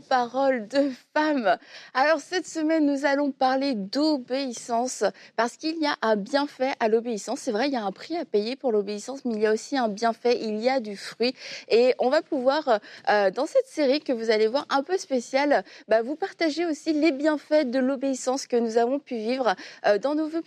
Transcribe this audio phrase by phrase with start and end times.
[0.00, 1.58] dans Parole de femme.
[1.94, 5.04] Alors cette semaine, nous allons parler d'obéissance
[5.36, 7.40] parce qu'il y a un bienfait à l'obéissance.
[7.40, 9.52] C'est vrai, il y a un prix à payer pour l'obéissance, mais il y a
[9.52, 11.34] aussi un bienfait, il y a du fruit.
[11.68, 15.64] Et on va pouvoir, euh, dans cette série que vous allez voir un peu spéciale,
[15.88, 19.54] bah, vous partager aussi les bienfaits de l'obéissance que nous avons pu vivre
[19.86, 20.40] euh, dans nos vies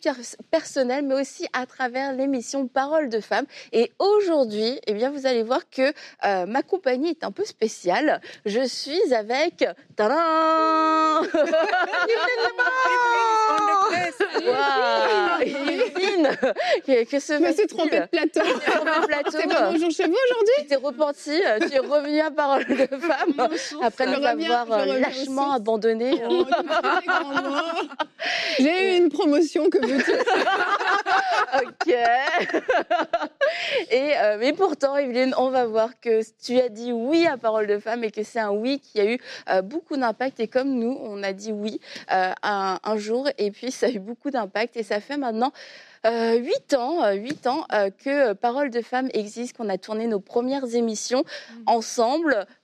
[0.51, 3.45] personnelles, mais aussi à travers l'émission Parole de femme.
[3.71, 5.93] Et aujourd'hui, eh bien, vous allez voir que
[6.25, 8.21] euh, ma compagnie est un peu spéciale.
[8.45, 9.42] Je suis avec...
[9.95, 11.27] Tadam!
[14.43, 15.13] Wow.
[17.09, 18.41] que se Je me suis trompée de plateau.
[19.07, 19.31] plateau.
[19.31, 20.53] C'est pas bonjour chez vous aujourd'hui?
[20.59, 23.47] Tu t'es repenti, tu es revenu à Parole de femme.
[23.81, 26.21] Après nous avoir euh, lâchement abandonné.
[26.29, 26.45] Oh,
[28.59, 30.11] J'ai eu une promotion, que veux-tu
[31.63, 31.93] Ok.
[33.91, 37.67] Et, euh, mais pourtant, Evelyne, on va voir que tu as dit oui à Parole
[37.67, 39.17] de femme et que c'est un oui qui a eu euh,
[39.63, 40.39] beaucoup d'impact.
[40.39, 43.99] Et comme nous, on a dit oui un, un jour et puis ça a eu
[43.99, 45.51] beaucoup d'impact et ça fait maintenant
[46.05, 50.05] euh, huit ans, euh, huit ans euh, que Parole de Femmes existe, qu'on a tourné
[50.05, 51.53] nos premières émissions mmh.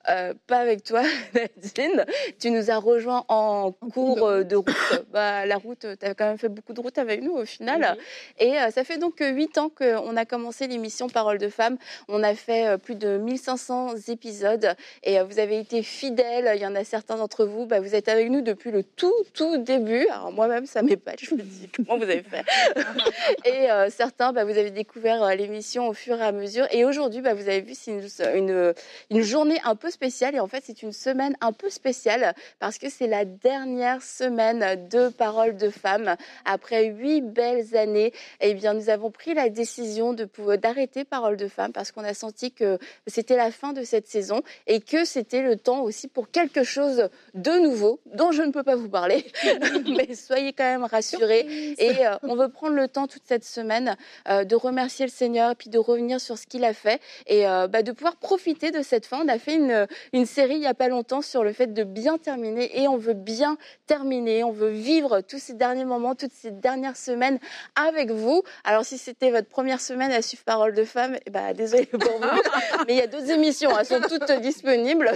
[0.08, 0.36] Ensemble.
[0.47, 1.02] pas avec toi,
[1.33, 2.05] Nadine.
[2.39, 4.69] Tu nous as rejoint en, cours de route.
[5.11, 7.97] bah, la route, tu as quand même fait beaucoup de route avec nous au final.
[8.39, 11.77] Et ça fait donc huit ans qu'on a commencé l'émission Parole de Femmes.
[12.08, 16.52] On a fait plus de 1500 épisodes et vous avez été fidèles.
[16.55, 19.14] Il y en a certains d'entre vous, bah, vous êtes avec nous depuis le tout,
[19.33, 20.08] tout début.
[20.08, 21.20] Alors moi-même, ça m'épate.
[21.23, 22.44] Je me dis, comment vous avez fait
[23.45, 26.66] et euh, certains, bah, vous avez découvert euh, l'émission au fur et à mesure.
[26.72, 27.92] Et aujourd'hui, bah, vous avez vu, c'est
[28.36, 28.73] une,
[29.09, 30.36] une, journée un peu spéciale.
[30.36, 34.88] Et en fait, c'est une semaine un peu spéciale parce que c'est la dernière semaine
[34.90, 36.16] de Parole de Femmes.
[36.45, 41.48] Après huit belles années, eh bien, nous avons pris la décision de d'arrêter Parole de
[41.48, 45.42] Femmes parce qu'on a senti que c'était la fin de cette saison et que c'était
[45.42, 49.26] le temps aussi pour quelque chose de nouveau dont je ne peux pas vous parler.
[49.98, 51.45] Mais soyez quand même rassurés.
[51.78, 53.95] Et euh, on veut prendre le temps tout cette semaine,
[54.28, 57.67] euh, de remercier le Seigneur, puis de revenir sur ce qu'il a fait et euh,
[57.67, 59.22] bah, de pouvoir profiter de cette fin.
[59.23, 59.79] On a fait une,
[60.14, 62.98] une série il n'y a pas longtemps sur le fait de bien terminer et on
[62.98, 63.58] veut bien
[63.88, 64.44] terminer.
[64.44, 67.40] On veut vivre tous ces derniers moments, toutes ces dernières semaines
[67.76, 68.44] avec vous.
[68.64, 72.00] Alors si c'était votre première semaine à suivre Parole de Femme, eh bah, désolé pour
[72.00, 72.42] vous,
[72.88, 75.12] mais il y a d'autres émissions, elles sont toutes disponibles.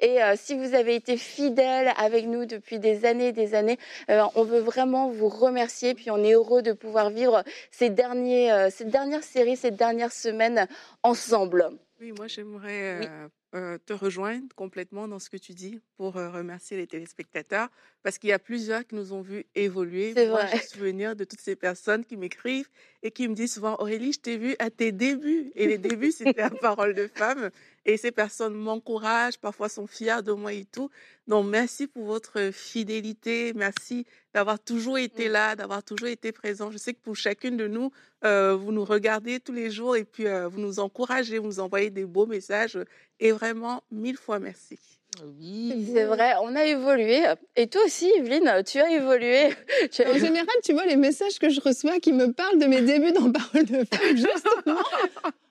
[0.00, 3.78] Et euh, si vous avez été fidèle avec nous depuis des années et des années,
[4.08, 5.94] on veut vraiment vous remercier.
[5.94, 10.12] Puis on est heureux de pouvoir vivre ces, derniers, euh, ces dernières séries, ces dernières
[10.12, 10.66] semaines
[11.02, 11.70] ensemble.
[12.00, 16.76] Oui, moi j'aimerais euh, euh, te rejoindre complètement dans ce que tu dis pour remercier
[16.76, 17.68] les téléspectateurs
[18.02, 20.12] parce qu'il y a plusieurs qui nous ont vus évoluer.
[20.14, 20.56] C'est moi, vrai.
[20.56, 22.68] j'ai souvenir de toutes ces personnes qui m'écrivent
[23.02, 26.12] et qui me disent souvent Aurélie, je t'ai vu à tes débuts et les débuts
[26.12, 27.50] c'était à parole de femme
[27.88, 30.90] et ces personnes m'encouragent, parfois sont fiers de moi et tout.
[31.26, 33.54] Donc, merci pour votre fidélité.
[33.54, 34.04] Merci
[34.34, 35.32] d'avoir toujours été mmh.
[35.32, 36.70] là, d'avoir toujours été présent.
[36.70, 37.90] Je sais que pour chacune de nous,
[38.26, 41.60] euh, vous nous regardez tous les jours et puis euh, vous nous encouragez, vous nous
[41.60, 42.78] envoyez des beaux messages.
[43.20, 44.97] Et vraiment, mille fois merci.
[45.38, 47.24] Oui, c'est vrai, on a évolué.
[47.56, 49.48] Et toi aussi, Evelyne, tu as évolué.
[50.06, 53.12] En général, tu vois les messages que je reçois qui me parlent de mes débuts
[53.12, 54.80] dans Parole de Femme, justement.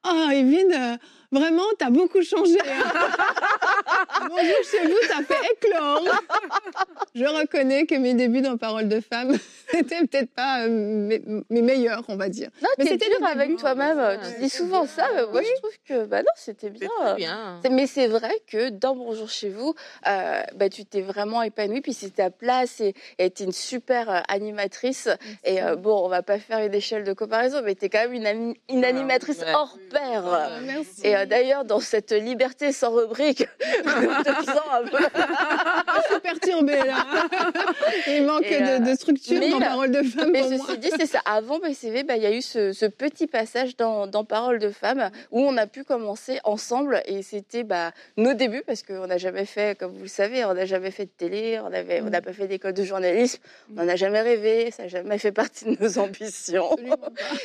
[0.05, 0.97] Oh, Evelyne, euh,
[1.31, 2.57] Vraiment, t'as beaucoup changé.
[2.61, 3.09] Hein.
[4.29, 6.03] Bonjour chez vous, t'as fait éclore.
[7.17, 9.35] Je reconnais que mes débuts dans Parole de femme
[9.73, 11.19] n'étaient peut-être pas euh,
[11.49, 12.49] mes, meilleurs, on va dire.
[12.61, 14.19] Non, mais c'était dur avec toi-même.
[14.21, 15.07] tu dis souvent ça.
[15.31, 16.89] moi, je trouve que bah non, c'était bien.
[17.15, 17.59] bien.
[17.71, 19.73] Mais c'est vrai que dans Bonjour chez vous,
[20.07, 21.81] euh, bah, tu t'es vraiment épanouie.
[21.81, 22.81] Puis c'est ta place
[23.17, 25.09] et tu une super euh, animatrice.
[25.43, 28.13] Et bon, on va pas faire une échelle de comparaison, mais tu es quand même
[28.13, 30.23] une, une animatrice hors pair.
[30.63, 31.01] merci.
[31.05, 34.97] Euh, d'ailleurs, dans cette liberté sans rubrique, je te sens un peu.
[35.95, 37.06] je suis perturbée là.
[38.07, 40.31] Il manque de, structure dans Parole de femme.
[40.31, 41.19] Mais ceci dit, c'est ça.
[41.25, 45.09] Avant PCV, bah, il y a eu ce, petit passage dans, dans, Parole de femme
[45.31, 49.45] où on a pu commencer ensemble et c'était bah, nos débuts parce qu'on n'a jamais
[49.45, 52.33] fait, comme vous le savez, on n'a jamais fait de télé, on n'a on pas
[52.33, 53.39] fait d'école de journalisme,
[53.71, 56.75] on n'en a jamais rêvé, ça n'a jamais fait partie de nos ambitions.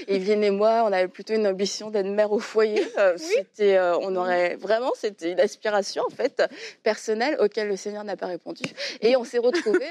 [0.09, 2.83] Evelyne et moi, on avait plutôt une ambition d'être mère au foyer.
[2.99, 6.43] Euh, c'était euh, on aurait vraiment, c'était une aspiration en fait
[6.83, 8.63] personnelle auquel le Seigneur n'a pas répondu.
[9.01, 9.39] Et on s'est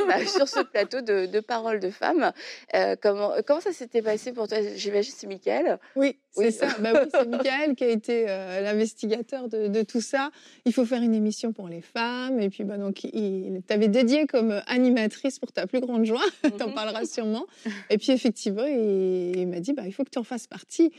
[0.07, 2.31] bah, sur ce plateau de, de paroles de femmes.
[2.73, 4.57] Euh, comment, comment ça s'était passé pour toi?
[4.75, 5.79] J'imagine c'est Michael.
[5.95, 6.67] Oui, c'est ça.
[6.79, 10.31] Bah oui, c'est Michael qui a été euh, l'investigateur de, tout ça.
[10.65, 12.39] Il faut faire une émission pour les femmes.
[12.39, 16.23] Et puis, bah, donc, il t'avait dédié comme animatrice pour ta plus grande joie.
[16.57, 16.73] T'en mhm.
[16.73, 17.45] parleras sûrement.
[17.89, 20.91] Et puis, effectivement, il, m'a dit, bah, il faut que tu en fasses partie.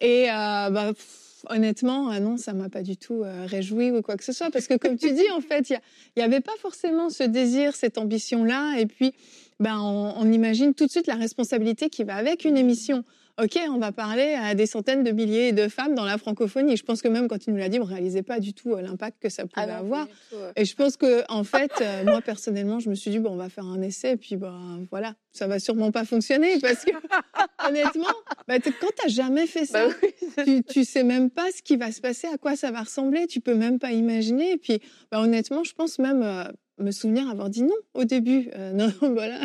[0.00, 0.92] Et bah,
[1.48, 4.50] honnêtement, ah non, ça m'a pas du tout euh, réjoui ou quoi que ce soit.
[4.50, 5.78] Parce que, comme tu dis, en fait, il
[6.16, 8.78] n'y avait pas forcément ce désir, cette ambition-là.
[8.78, 9.12] Et puis,
[9.60, 13.04] ben, on, on, imagine tout de suite la responsabilité qui va avec une émission.
[13.40, 16.76] OK, on va parler à des centaines de milliers de femmes dans la francophonie.
[16.76, 18.74] Je pense que même quand tu nous l'as dit, on ne réalisait pas du tout
[18.74, 20.06] euh, l'impact que ça pouvait ah avoir.
[20.06, 20.52] Tout, ouais.
[20.56, 23.36] Et je pense que, en fait, euh, moi, personnellement, je me suis dit, bon, on
[23.36, 26.90] va faire un essai, et puis, ben, voilà, ça va sûrement pas fonctionner parce que,
[27.68, 28.04] honnêtement,
[28.48, 29.94] bah, quand tu n'as jamais fait ça, bah
[30.46, 32.80] oui, tu, ne sais même pas ce qui va se passer, à quoi ça va
[32.80, 34.52] ressembler, tu peux même pas imaginer.
[34.52, 34.80] Et puis,
[35.10, 36.44] bah, honnêtement, je pense même, euh,
[36.78, 38.50] me souvenir avoir dit non au début.
[38.54, 39.40] Euh, non, voilà,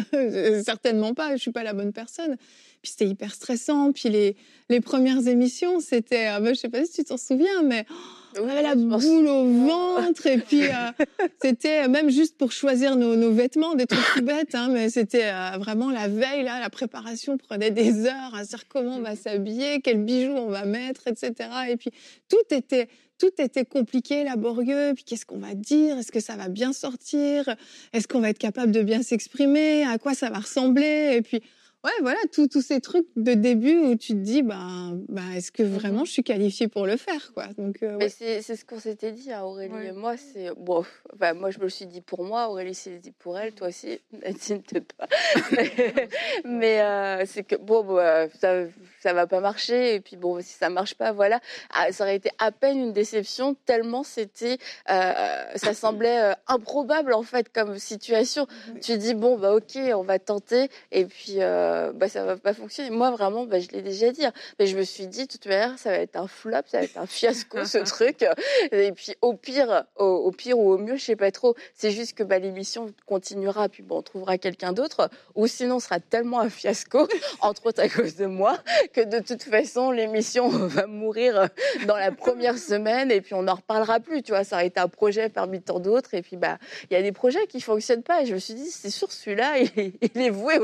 [0.63, 2.37] certainement pas, je suis pas la bonne personne.
[2.81, 3.91] Puis c'était hyper stressant.
[3.91, 4.35] Puis les,
[4.69, 8.39] les premières émissions, c'était, euh, bah, je sais pas si tu t'en souviens, mais oh,
[8.41, 10.27] on avait la boule au ventre.
[10.27, 11.05] et puis euh,
[11.41, 15.25] c'était même juste pour choisir nos, nos vêtements, des trucs tout bêtes, hein, mais c'était
[15.25, 19.15] euh, vraiment la veille, là, la préparation prenait des heures à dire comment on va
[19.15, 21.33] s'habiller, quels bijoux on va mettre, etc.
[21.69, 21.91] Et puis
[22.29, 22.87] tout était
[23.17, 24.93] tout était compliqué, laborieux.
[24.95, 25.97] Puis qu'est-ce qu'on va dire?
[25.97, 27.55] Est-ce que ça va bien sortir?
[27.93, 29.83] Est-ce qu'on va être capable de bien s'exprimer?
[29.83, 31.15] À quoi ça va ressembler?
[31.15, 31.41] Et puis
[31.83, 35.63] ouais, voilà, tous ces trucs de début où tu te dis, bah, bah est-ce que
[35.63, 37.47] vraiment je suis qualifiée pour le faire, quoi?
[37.57, 38.09] Donc, euh, ouais.
[38.09, 39.87] c'est ce qu'on s'était dit, hein, Aurélie ouais.
[39.87, 40.15] et moi.
[40.17, 40.83] C'est bon,
[41.13, 43.67] enfin, moi je me le suis dit pour moi, Aurélie s'est dit pour elle, toi
[43.67, 45.07] aussi, Nadine peut pas.
[45.51, 46.09] mais,
[46.45, 48.65] mais euh, c'est que bon, bah, ça,
[49.07, 49.95] ça va pas marcher.
[49.95, 51.39] Et puis bon, si ça marche pas, voilà,
[51.73, 54.57] ah, ça aurait été à peine une déception tellement c'était,
[54.89, 55.13] euh,
[55.55, 58.47] ça semblait euh, improbable en fait comme situation.
[58.73, 58.81] Oui.
[58.81, 62.53] Tu dis bon bah ok, on va tenter et puis euh, bah ça va pas
[62.53, 62.89] fonctionner.
[62.89, 64.25] Moi vraiment, bah, je l'ai déjà dit.
[64.25, 64.33] Hein.
[64.59, 66.83] Mais je me suis dit de toute manière, ça va être un flop, ça va
[66.83, 68.25] être un fiasco ce truc.
[68.73, 71.55] Et puis au pire, au, au, pire ou au mieux, je sais pas trop.
[71.73, 75.99] C'est juste que bah, l'émission continuera, puis bon, on trouvera quelqu'un d'autre, ou sinon, sera
[75.99, 77.07] tellement un fiasco,
[77.41, 78.57] entre autres à cause de moi,
[78.97, 81.49] que de toute façon, l'émission va mourir
[81.85, 84.23] dans la première semaine et puis on n'en reparlera plus.
[84.23, 86.15] Tu vois, ça a été un projet parmi tant d'autres.
[86.15, 86.57] Et puis, bah,
[86.89, 88.23] il y a des projets qui fonctionnent pas.
[88.23, 90.55] Et je me suis dit, c'est sûr, celui-là, il, il, est voué,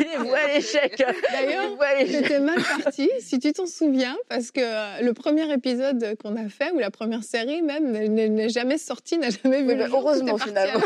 [0.00, 1.02] il est voué à l'échec.
[1.32, 6.48] D'ailleurs, j'étais mal partie, si tu t'en souviens, parce que le premier épisode qu'on a
[6.48, 10.00] fait, ou la première série même, n'est jamais sorti, n'a jamais vu oui, le jour,
[10.00, 10.80] Heureusement, finalement.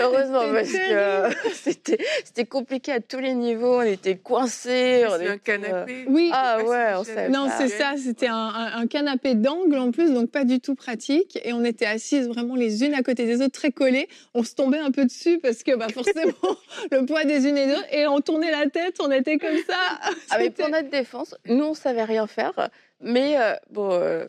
[0.00, 3.78] heureusement, parce que c'était compliqué à tous les niveaux.
[3.78, 5.04] On était coincés.
[5.08, 6.04] On était, canapé.
[6.08, 6.30] Oui.
[6.32, 7.94] Ah ouais, on savait Non, c'est ça.
[7.96, 11.38] C'était un, un, canapé d'angle en plus, donc pas du tout pratique.
[11.44, 14.08] Et on était assises vraiment les unes à côté des autres, très collées.
[14.34, 16.32] On se tombait un peu dessus parce que bah, forcément,
[16.90, 17.94] le poids des unes et des autres.
[17.94, 20.14] Et on tournait la tête, on était comme ça.
[20.30, 22.70] Ah, mais pour notre défense, nous, on savait rien faire.
[23.00, 23.90] Mais euh, bon.
[23.92, 24.26] Euh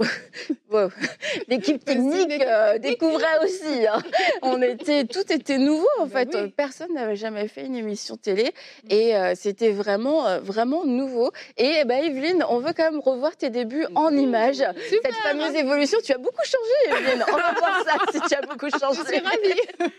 [1.48, 3.86] l'équipe technique euh, découvrait aussi.
[3.86, 4.00] Hein.
[4.42, 6.30] On était, tout était nouveau en fait.
[6.34, 6.52] Oui.
[6.56, 8.52] Personne n'avait jamais fait une émission télé
[8.88, 11.32] et euh, c'était vraiment, euh, vraiment nouveau.
[11.56, 14.64] Et bah, Evelyne, on veut quand même revoir tes débuts en images.
[14.88, 15.12] Super.
[15.12, 15.98] Cette fameuse évolution.
[16.04, 17.24] Tu as beaucoup changé, Evelyne.
[17.28, 19.00] On va voir ça si tu as beaucoup changé.
[19.10, 19.90] Je suis ravie.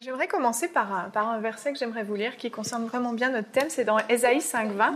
[0.00, 3.30] J'aimerais commencer par un, par un verset que j'aimerais vous lire qui concerne vraiment bien
[3.30, 3.68] notre thème.
[3.68, 4.92] C'est dans Ésaïe 5.20.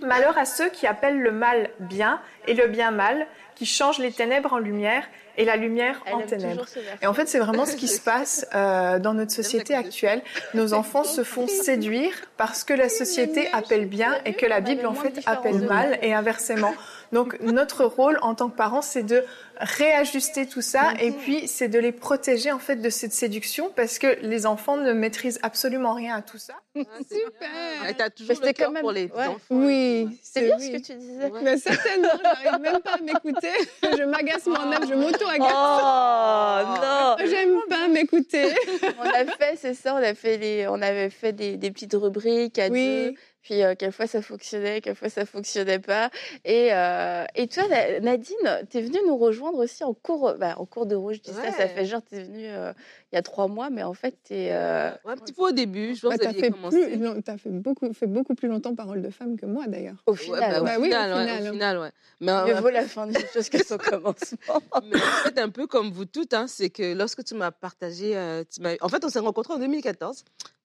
[0.00, 4.12] Malheur à ceux qui appellent le mal bien et le bien mal, qui changent les
[4.12, 5.04] ténèbres en lumière
[5.36, 6.66] et la lumière Elle en ténèbres.
[7.00, 10.22] Et en fait, c'est vraiment ce qui se passe euh, dans notre société actuelle.
[10.54, 14.86] Nos enfants se font séduire parce que la société appelle bien et que la Bible,
[14.86, 16.74] en fait, appelle mal et inversement.
[17.12, 19.24] Donc, notre rôle en tant que parents, c'est de
[19.62, 23.98] réajuster tout ça et puis c'est de les protéger en fait de cette séduction parce
[23.98, 26.54] que les enfants ne maîtrisent absolument rien à tout ça.
[26.74, 27.96] Super.
[27.96, 29.26] T'as toujours le cœur pour les ouais.
[29.26, 29.38] enfants.
[29.50, 30.66] Oui, c'est bien oui.
[30.66, 31.30] ce que tu disais.
[31.30, 31.40] Ouais.
[31.42, 33.52] Mais certainement, j'arrive même pas à m'écouter.
[33.82, 35.52] Je m'agace moi-même, je m'auto-agace.
[35.52, 37.16] Oh non.
[37.30, 38.54] J'aime pas m'écouter.
[38.98, 41.94] on a fait, c'est ça, on a fait les, on avait fait des, des petites
[41.94, 43.10] rubriques à oui.
[43.10, 43.14] deux.
[43.42, 46.10] Puis euh, quelquefois ça fonctionnait, quelquefois ça fonctionnait pas.
[46.44, 47.64] Et, euh, et toi,
[48.00, 48.36] Nadine,
[48.70, 51.16] tu es venue nous rejoindre aussi en cours, bah, en cours de rouge.
[51.16, 51.50] Je dis Ouais.
[51.50, 52.72] ça, ça fait genre tu es venue euh,
[53.12, 54.50] il y a trois mois, mais en fait tu es.
[54.52, 56.86] Ouais, un petit peu au début, je pense Bah, que t'as vous aviez fait, commencé.
[56.86, 60.02] plus, non, t'as fait, beaucoup, fait beaucoup plus longtemps parole de femme que moi d'ailleurs.
[60.06, 61.42] au Ouais, final, bah, au, Bah oui, au final, ouais, final.
[61.48, 61.90] au final, ouais.
[62.20, 64.60] Mais, euh, vaut la fin d'une chose que son commencement.
[64.84, 68.16] mais en fait, un peu comme vous toutes, hein, c'est que lorsque tu m'as partagé,
[68.16, 70.24] euh, tu en fait, on s'est rencontrés en 2014.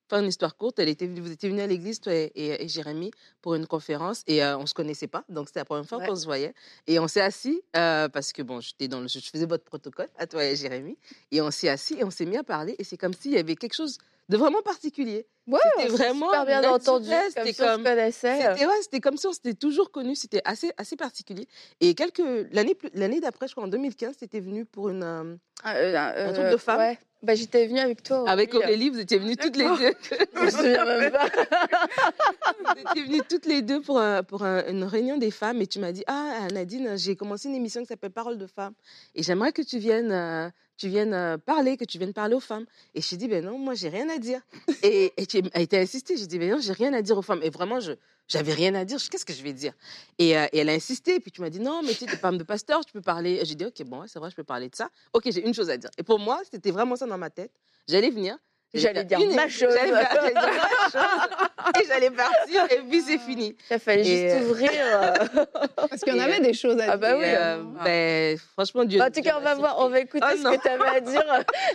[0.09, 2.67] Faire une histoire courte, elle était, vous étiez venus à l'église, toi et, et, et
[2.69, 3.11] Jérémy,
[3.41, 6.07] pour une conférence, et euh, on se connaissait pas, donc c'était la première fois Ouais.
[6.07, 6.53] qu'on se voyait.
[6.87, 10.07] Et on s'est assis, euh, parce que bon, j'étais dans le, je faisais votre protocole,
[10.17, 10.97] à toi et Jérémy,
[11.31, 13.37] et on s'est assis et on s'est mis à parler, et c'est comme s'il y
[13.37, 13.97] avait quelque chose
[14.29, 15.25] de vraiment particulier.
[15.47, 17.83] Ouais, C'était vraiment super bien entendu, c'était comme-.
[18.11, 21.47] C'était ouais, c'était comme si on s'était toujours connus, c'était assez, assez particulier.
[21.79, 26.33] Et quelques l'année l'année d'après, je crois en 2015, c'était venu pour une euh, Un,
[26.33, 26.99] truc de femme Ouais.
[27.23, 28.29] Bah, j'étais venue avec toi.
[28.29, 28.89] avec Aurélie.
[28.91, 29.75] Vous étiez venus toutes les deux.
[30.35, 31.27] Je me souviens même pas.
[32.91, 35.79] étiez venues toutes les deux pour, un- pour un- une réunion des femmes et tu
[35.79, 38.73] m'as dit Ah, Nadine, j'ai commencé une émission qui s'appelle Parole de femmes
[39.15, 42.39] et j'aimerais que tu viennes, euh, tu viennes euh, parler, que tu viennes parler aux
[42.39, 42.65] femmes.
[42.93, 44.41] Et je t'ai dit Ben non, moi, j'ai rien à dire.
[44.83, 46.17] Et, et tu été insistée.
[46.17, 47.41] J'ai dit Ben non, j'ai rien à dire aux femmes.
[47.43, 47.93] Et vraiment, je
[48.27, 48.97] j'avais rien à dire.
[49.09, 49.73] Qu'est-ce que je vais dire?
[50.19, 51.15] Et, euh, elle a insisté.
[51.15, 53.41] Et puis tu m'as dit Non, mais tu es femme de pasteur, tu peux parler.
[53.43, 54.89] J'ai dit Ok, bon, c'est vrai, je peux parler de ça.
[55.13, 55.89] Ok, j'ai une chose à dire.
[55.97, 57.51] Et pour moi, c'était vraiment ça dans ma tête.
[57.87, 58.37] J'allais venir.
[58.77, 59.73] J'allais dire une- ma chose.
[59.73, 61.81] J'allais faire- j'allais dire ma chose.
[61.81, 62.63] Et j'allais partir.
[62.71, 63.55] Et puis c'est fini.
[63.69, 64.71] Il fallait Et, juste euh, ouvrir.
[64.73, 65.45] euh.
[65.89, 66.97] Parce qu'il y en avait des choses à Ah dire.
[66.97, 69.01] bah oui, euh, ben, franchement, Dieu.
[69.01, 70.51] En tout cas, on va voir, on va écouter Oh ce non.
[70.55, 71.23] que tu avais à dire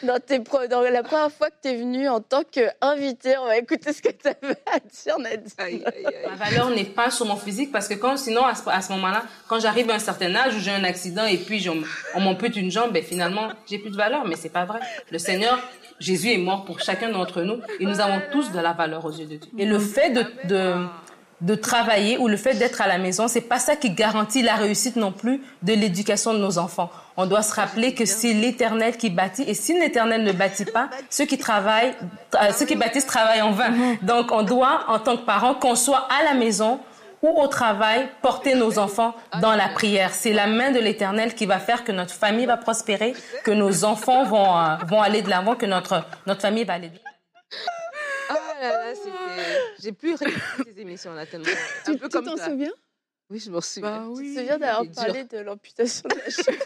[0.02, 3.36] dans, tes pro- dans la première fois que tu es venue en tant qu'invité.
[3.38, 5.48] On va écouter ce que tu avais à dire, Nadine.
[5.58, 6.14] Aïe, aïe, aïe.
[6.28, 8.92] Ma valeur n'est pas sur mon physique parce que quand, sinon, à ce, à ce
[8.92, 11.76] moment-là, quand j'arrive à un certain âge où j'ai un accident et puis j'en-
[12.14, 14.24] on m'ampute une jambe, ben finalement, j'ai plus de valeur.
[14.26, 14.80] Mais c'est pas vrai.
[15.10, 15.58] Le Seigneur,
[16.00, 19.10] Jésus est mort pour chacun d'entre nous et nous avons tous de la valeur aux
[19.10, 19.50] yeux de Dieu.
[19.58, 20.86] Et le fait de,
[21.40, 24.54] de, travailler ou le fait d'être à la maison, c'est pas ça qui garantit la
[24.54, 26.90] réussite non plus de l'éducation de nos enfants.
[27.16, 30.88] On doit se rappeler que c'est l'Éternel qui bâtit et si l'Éternel ne bâtit pas,
[31.10, 31.94] ceux qui travaillent,
[32.34, 33.72] euh, ceux qui bâtissent travaillent en vain.
[34.02, 36.80] Donc on doit, en tant que parents, qu'on soit à la maison
[37.22, 40.12] ou au travail, porter nos enfants dans la prière.
[40.12, 43.14] C'est la main de l'Éternel qui va faire que notre famille va prospérer,
[43.44, 46.88] que nos enfants vont, euh, vont aller de l'avant, que notre, notre famille va aller
[46.88, 47.06] de l'avant.
[48.28, 49.12] Ah là là, c'était.
[49.82, 51.46] J'ai pu réécouter ces émissions-là tellement.
[51.84, 52.46] Tu Un peu tu comme t'en ça.
[52.46, 52.72] souviens?
[53.30, 53.90] Oui, je m'en souviens.
[53.90, 54.34] Bah Tu oui.
[54.34, 56.60] te souviens d'avoir parlé de l'amputation de la cheville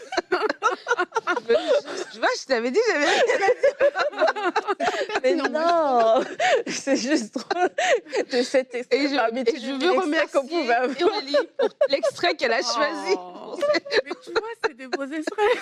[2.11, 3.21] Tu vois, je t'avais dit, j'avais rien
[5.23, 6.23] Mais Non, moi, non
[6.67, 7.69] C'est juste drôle
[8.31, 10.97] de cet extrait Et je, parmi et je veux remercier qu'on pouvait avoir.
[11.57, 13.15] Pour l'extrait qu'elle a choisi.
[13.17, 13.57] Oh.
[14.05, 15.57] Mais tu vois, c'est des beaux extraits.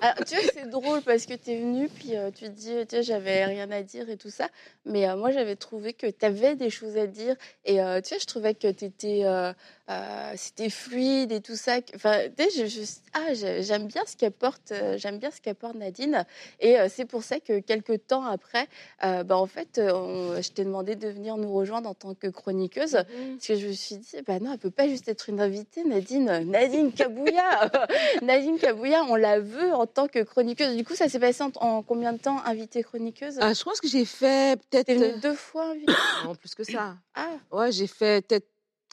[0.00, 2.74] Alors, tu vois, c'est drôle parce que tu es venu, puis euh, tu te dis,
[2.88, 4.48] tu sais, j'avais rien à dire et tout ça.
[4.84, 7.36] Mais euh, moi, j'avais trouvé que tu avais des choses à dire.
[7.64, 9.52] Et euh, tu vois, je trouvais que t'étais, euh,
[9.90, 11.76] euh, c'était fluide et tout ça.
[11.94, 15.74] Enfin, tu sais, je, je- ah, j'aime bien ce qu'apporte, euh, j'aime bien ce qu'apporte
[15.74, 16.24] Nadine.
[16.60, 18.66] Et euh, c'est pour ça que quelques temps après,
[19.04, 22.26] euh, bah, en fait, on- je t'ai demandé de venir nous rejoindre en tant que
[22.28, 22.92] chroniqueuse.
[22.92, 25.84] Parce que je me suis dit, bah non, elle peut pas juste être une invitée,
[25.84, 26.44] Nadine.
[26.50, 27.70] Nadine Kabouya
[28.22, 30.76] Nadine Kabouya, on la veut en tant que chroniqueuse.
[30.76, 33.38] Du coup, ça s'est passé en, en combien de temps, invitée chroniqueuse?
[33.40, 35.20] Ah, je pense que j'ai fait peut-être.
[35.20, 35.92] Deux fois invitée?
[36.24, 36.96] Non, plus que ça.
[37.14, 38.48] Ah, Ouais, j'ai fait peut-être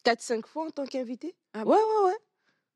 [0.05, 1.34] 4-5 fois en tant qu'invitée.
[1.53, 2.17] Ah ouais, ouais, ouais.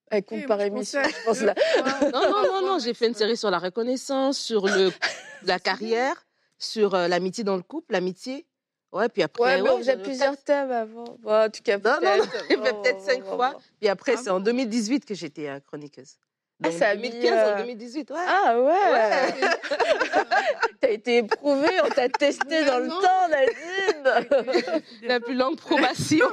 [0.09, 1.53] Elle compte par émission, je pense là.
[2.13, 4.91] Non, non, non, non, j'ai fait une série sur la reconnaissance, sur le,
[5.43, 6.15] la carrière,
[6.57, 8.45] sur euh, l'amitié dans le couple, l'amitié.
[8.93, 9.43] Ouais, puis après.
[9.43, 11.17] Ouais, mais on faisait j'en ai plusieurs thèmes avant.
[11.19, 12.45] Bon, en tout cas, Non, non, peut-être.
[12.49, 13.55] j'ai peut-être cinq fois.
[13.79, 16.15] Puis après, Ah c'est en 2018 que j'étais euh, chroniqueuse.
[16.63, 18.17] Ah, Donc, ça a mis, 2015 euh, en 2018, ouais.
[18.27, 19.49] Ah ouais, Ouais.
[20.81, 26.27] T'as été éprouvée, on t'a testé dans le temps, Nadine La plus longue probation.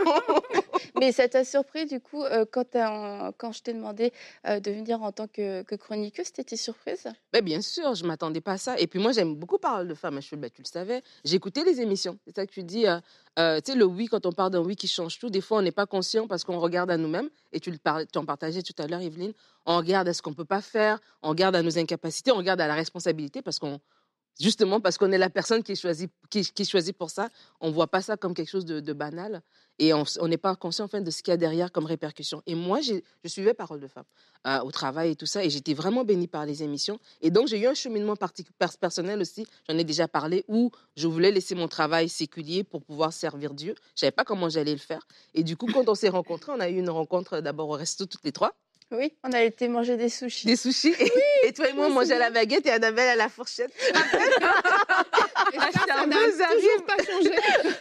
[1.01, 4.13] Mais ça t'a surpris du coup euh, quand, t'as- quand je t'ai demandé
[4.47, 7.07] euh, de venir en tant que, que chroniqueuse, t'étais surprise?
[7.33, 8.79] Mais bien sûr, je m'attendais pas à ça.
[8.79, 10.21] Et puis moi, j'aime beaucoup parler de femmes.
[10.23, 11.03] Je fais, bah, tu le savais.
[11.25, 12.19] J'écoutais les émissions.
[12.27, 12.87] C'est ça que tu dis.
[12.87, 12.99] euh,
[13.39, 15.59] euh, tu sais, le oui, quand on parle d'un oui qui change tout, des fois,
[15.59, 17.29] on n'est pas conscient parce qu'on regarde à nous-mêmes.
[17.55, 17.73] Et tu
[18.17, 19.33] en partageais tout à l'heure, Evelyne.
[19.65, 20.99] On regarde à ce qu'on peut pas faire.
[21.23, 22.33] On regarde à nos incapacités.
[22.33, 23.81] On regarde à la responsabilité parce qu'on,
[24.41, 27.29] justement, parce qu'on est la personne qui est choisie, qui, choisie pour ça.
[27.61, 29.43] On voit pas ça comme quelque chose de, banal.
[29.81, 32.43] Et on n'est pas conscient, en de ce qu'il y a derrière comme répercussion.
[32.47, 34.05] Et moi, je suivais Parole de Femme
[34.47, 35.45] euh, au travail et tout ça.
[35.45, 37.01] Et j'étais vraiment bénie par les émissions.
[37.21, 38.15] Et donc, j'ai eu un cheminement
[38.79, 43.13] personnel aussi, j'en ai déjà parlé, où je voulais laisser mon travail séculier pour pouvoir
[43.13, 43.75] servir Dieu.
[43.97, 45.07] Je savais pas comment j'allais le faire.
[45.35, 48.07] Et du coup, quand on s'est rencontrés, on a eu une rencontre d'abord au resto
[48.07, 48.55] toutes les trois,
[48.93, 50.47] Oui, on a été manger des sushis.
[50.47, 50.95] des sushis.
[50.99, 53.73] Et, et toi et moi, on mangeait à la baguette et Annabelle à la fourchette.
[55.53, 56.61] Et La serveuse arrive.
[56.63, 57.31] toujours pas changé.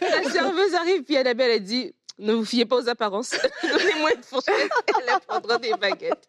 [0.00, 3.32] La serveuse arrive, puis Annabelle, elle dit Ne vous fiez pas aux apparences.
[3.62, 4.70] Donnez-moi une fourchette,
[5.00, 6.28] elle prendra des baguettes.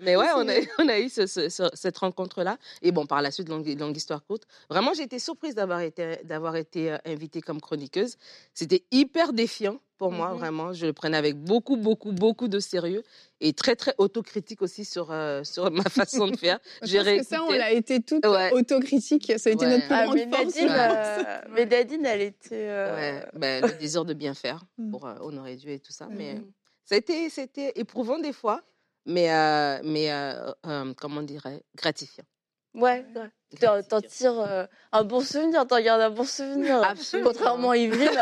[0.00, 2.58] Mais ouais, on a, on a eu ce- ce- ce- cette rencontre-là.
[2.82, 4.44] Et bon, par la suite, longue, longue histoire courte.
[4.68, 8.16] Vraiment, j'ai été surprise d'avoir été, d'avoir été euh, invitée comme chroniqueuse.
[8.54, 10.38] C'était hyper défiant pour moi, Mhm.
[10.38, 10.72] vraiment.
[10.72, 13.04] Je le prenais avec beaucoup, beaucoup, beaucoup de sérieux
[13.40, 15.84] et très, très autocritique aussi sur, euh, sur ma
[16.24, 16.58] façon de faire.
[16.80, 18.50] Pense que ça, on l'a été toutes Ouais.
[18.52, 19.32] autocritiques.
[19.38, 19.70] Ça a été Ouais.
[19.70, 20.44] notre plus Ah, grande mais force.
[20.56, 22.68] Nadine, euh, mais Nadine, elle était.
[22.68, 24.90] euh, Ouais, ben, le désir de bien faire Mm.
[24.90, 26.08] pour euh, honorer Dieu et tout ça.
[26.10, 26.50] Mais Mhm.
[26.84, 28.60] ça a été, c'était éprouvant des fois,
[29.06, 32.24] mais, euh, mais euh, euh, comment on dirait, gratifiant.
[32.74, 33.28] Ouais, ouais.
[33.60, 36.82] T'en t'en tires euh, un bon souvenir, t'en gardes un bon souvenir.
[36.82, 37.28] Absolument.
[37.30, 38.08] Contrairement à Yveline.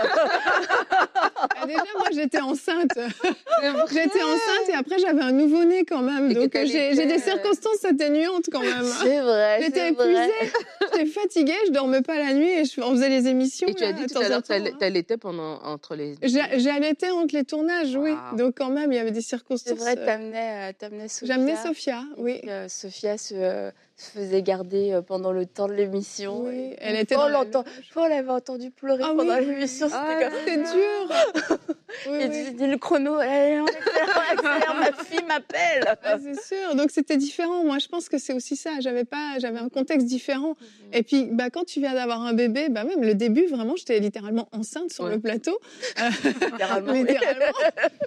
[1.63, 2.91] Ah, déjà, moi, j'étais enceinte.
[3.91, 6.31] J'étais enceinte et après, j'avais un nouveau-né quand même.
[6.31, 8.85] Et Donc, j'ai des euh, circonstances atténuantes quand même.
[9.03, 9.59] c'est vrai.
[9.63, 10.07] J'étais c'est vrai.
[10.27, 10.53] épuisée,
[10.93, 13.67] j'étais fatiguée, je dormais pas la nuit et je, on faisait les émissions.
[13.69, 14.77] Et tu as là, dit de tout à l'heure, t'allais- hein.
[14.79, 16.15] t'allaitais pendant entre les.
[16.23, 18.15] J'a- J'allaitais entre les tournages, oui.
[18.37, 19.79] Donc quand même, il y avait des C'est circonstances.
[19.79, 20.73] vrai, euh, t'amenais,
[21.05, 21.27] euh, Sophia.
[21.35, 22.41] J'amenais Sophia, oui.
[22.49, 26.43] euh, Sophia se, euh, se faisait garder euh, pendant le temps de l'émission.
[26.47, 27.45] Oui, elle était on la
[28.09, 29.47] l'avait entendu pleurer Ah pendant oui.
[29.47, 29.87] l'émission.
[29.89, 30.57] C'était Ah là.
[30.73, 31.59] dur.
[32.09, 32.45] Oui, Et oui.
[32.47, 35.85] tu dis le chrono, allez, on accélère, ma fille m'appelle.
[36.05, 36.77] Ah, c'est sûr.
[36.77, 37.65] Donc c'était différent.
[37.65, 38.71] Moi, je pense que c'est aussi ça.
[38.79, 40.55] J'avais pas, j'avais un contexte différent.
[40.93, 43.99] Et puis, bah, quand tu viens d'avoir un bébé, bah même le début, vraiment, j'étais
[43.99, 45.15] littéralement enceinte sur Ouais.
[45.15, 45.59] le plateau.
[46.25, 46.93] Littéralement.
[46.93, 47.45] littéralement.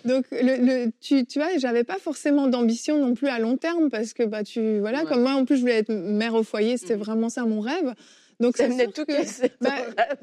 [0.05, 3.89] Donc, le, le- tu, tu vois, j'avais pas forcément d'ambition non plus à long terme
[3.89, 5.05] parce que, bah, tu, voilà, Ouais.
[5.05, 6.77] comme moi, en plus, je voulais mère au foyer.
[6.77, 7.01] C'était Mhm.
[7.03, 7.93] vraiment ça mon rêve.
[8.39, 9.69] Donc, Ça c'est venait tout que- bah,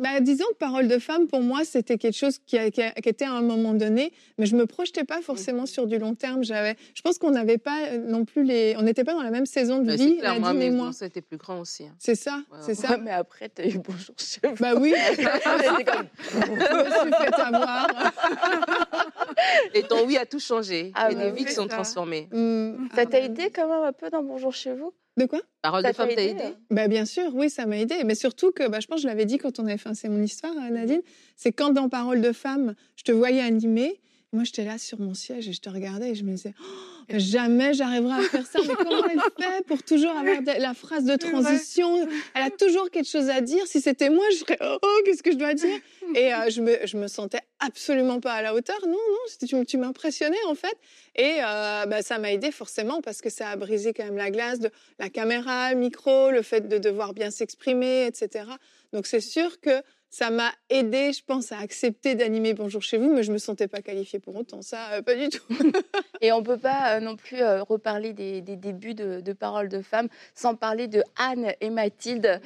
[0.01, 2.91] bah, disons que Parole de femme, pour moi, c'était quelque chose qui, a- qui a-
[2.91, 6.15] qui était à un moment donné, mais je me projetais pas forcément sur du long
[6.17, 6.43] terme.
[6.43, 9.31] J'avais, je pense qu'on n'avait pas euh, non plus les, on n'était pas dans la
[9.31, 10.91] même saison de Mais vie, clair, moi, mes moi.
[11.01, 11.85] étaient plus grands aussi.
[11.85, 11.95] hein.
[12.01, 12.75] C'est ça, Ouais, c'est ouais.
[12.75, 12.91] ça.
[12.91, 14.55] Ouais, mais après, t'as eu bonjour chez vous.
[14.59, 17.87] Bah oui, C'était comme- je me suis fait avoir.
[19.75, 20.93] Et ton oui a tout changé.
[20.95, 21.77] Ah et bah des oui, vies qui sont ça.
[21.77, 22.29] transformées.
[22.33, 22.89] Hmm.
[22.95, 24.93] Ça t'a aidé quand même un peu dans Bonjour chez vous?
[25.21, 25.41] De quoi?
[25.61, 26.55] Parole de femme t'a aidé, aidé?
[26.71, 28.05] Bah bien sûr, oui, ça m'a aidé.
[28.07, 29.95] Mais surtout que, bah, je pense, que je l'avais dit quand on avait fait un
[29.95, 31.03] C'est mon histoire, euh, Nadine,
[31.37, 34.01] c'est quand dans Parole de femme, je te voyais animer.
[34.33, 37.15] Moi, j'étais là sur mon siège et je te regardais et je me disais, Oh,
[37.19, 38.61] jamais j'arriverai à faire ça.
[38.67, 42.07] Mais comment elle fait pour toujours avoir la phrase de transition?
[42.35, 43.67] Elle a toujours quelque chose à dire.
[43.67, 45.81] Si c'était moi, je serais, oh, qu'est-ce que je dois dire?
[46.15, 48.79] Et euh, je, me, je me sentais absolument pas à la hauteur.
[48.85, 50.77] Non, non, tu, tu m'impressionnais en fait.
[51.17, 54.31] Et euh, bah, ça m'a aidé forcément parce que ça a brisé quand même la
[54.31, 54.71] glace de
[55.01, 58.45] la caméra, le micro, le fait de devoir bien s'exprimer, etc.
[58.93, 63.15] Donc c'est sûr que ça m'a aidé, je pense, à accepter d'animer Bonjour chez vous,
[63.15, 64.61] mais je me sentais pas qualifiée pour autant.
[64.61, 65.45] Ça, euh, pas du tout.
[66.21, 69.69] Et on peut pas euh, non plus euh, reparler des, des débuts de, de Paroles
[69.69, 72.41] de femmes sans parler de Anne et Mathilde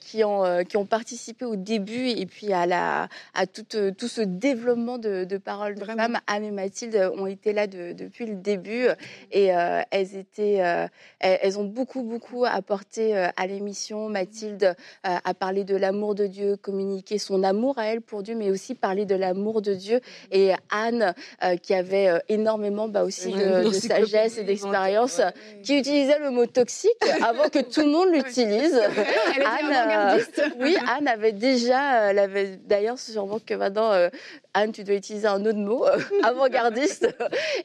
[0.00, 4.20] qui, ont, qui ont participé au début et puis à, la, à tout, tout ce
[4.20, 6.18] développement de, de Paroles de femmes.
[6.26, 8.86] Anne et Mathilde ont été là de- depuis le début
[9.32, 14.08] et elles, étaient, elles, ont beaucoup, beaucoup apporté à l'émission.
[14.08, 18.50] Mathilde a parlé de l'amour de Dieu, communiqué son amour à elle pour Dieu, mais
[18.50, 20.00] aussi parler de l'amour de Dieu.
[20.30, 25.32] Et Anne, euh, qui avait euh, énormément bah, aussi de, sagesse et d'expérience, ouais.
[25.62, 26.90] qui utilisait le mot toxique
[27.22, 28.74] avant que tout le monde l'utilise.
[28.74, 30.38] Anne, avant-gardiste.
[30.38, 34.08] euh, oui, Anne avait déjà, euh, elle avait d'ailleurs sûrement que maintenant, euh,
[34.54, 35.84] Anne, tu dois utiliser un autre mot,
[36.24, 37.08] avant-gardiste.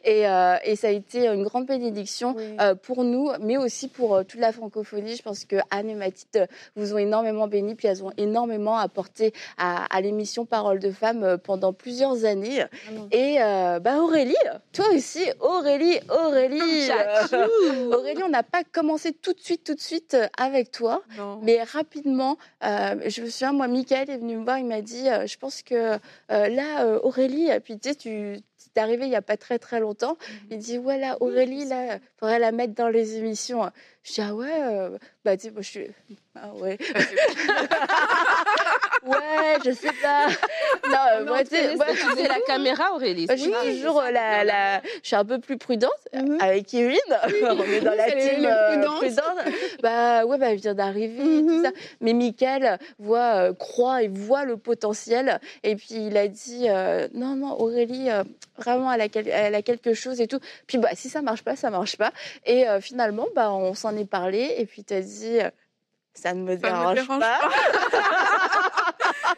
[0.03, 2.43] Et, et ça a été une grande bénédiction Oui.
[2.83, 5.15] pour nous, mais aussi pour toute la francophonie.
[5.15, 9.32] Je pense que Anne et Mathilde vous ont énormément béni, puis elles ont énormément apporté
[9.57, 12.63] à, à l'émission Parole de femmes euh, pendant plusieurs années.
[12.85, 13.07] Vraiment.
[13.11, 14.35] Et euh, bah Aurélie,
[14.71, 16.89] toi aussi, Aurélie, Aurélie.
[17.33, 17.47] euh,
[17.97, 21.03] Aurélie, on n'a pas commencé tout de suite, tout de suite avec toi.
[21.17, 21.39] Non.
[21.43, 25.05] Mais rapidement, euh, je me souviens, moi, Michael est venu me voir, il m'a dit,
[25.25, 25.97] je pense que
[26.29, 28.09] là, Aurélie, puis tu sais, tu
[28.75, 30.17] es arrivé il n'y a pas très très longtemps,
[30.49, 33.69] il dit, ouais, là, Aurélie, là, faudrait la mettre dans les émissions.
[34.03, 35.87] Je dis, ah ouais, euh, bah tu sais, moi, je suis...
[36.35, 36.77] Ah ouais.
[39.05, 40.27] ouais, je sais pas.
[40.89, 43.27] Non, euh, moi, tu sais, moi, faisais la caméra, Aurélie.
[43.29, 46.37] je suis c'est toujours la, la, je suis un peu plus prudente Mhm.
[46.41, 46.97] avec Irine.
[47.43, 49.37] on est dans la c'est team euh, prudente.
[49.81, 51.63] Bah ouais, bah, elle vient d'arriver et tout Mhm.
[51.63, 51.71] ça.
[52.01, 55.39] Mais Michael voit, euh, croit et voit le potentiel.
[55.63, 56.67] Et puis il a dit
[57.13, 58.09] non, non, Aurélie,
[58.57, 60.39] vraiment, elle a, quel- elle a quelque chose et tout.
[60.67, 62.11] Puis bah si ça marche pas, ça marche pas.
[62.45, 64.55] Et finalement, bah on s'en est parlé.
[64.57, 65.39] Et puis tu as dit.
[65.39, 65.49] euh,
[66.15, 67.39] ça ne me Ça ne me dérange, dérange pas.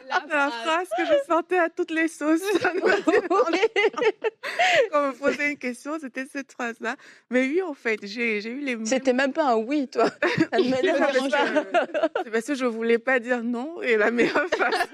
[0.08, 2.40] La phrase que je sentais à toutes les sauces.
[4.90, 6.96] Quand on me posait une question, c'était cette phrase-là.
[7.30, 8.86] Mais oui, en fait, j'ai eu les mêmes...
[8.86, 10.06] C'était même pas un oui, toi.
[10.52, 11.64] Ça ne me C'est parce pas.
[11.64, 14.88] que- c'est parce que je voulais pas dire non et la meilleure façon.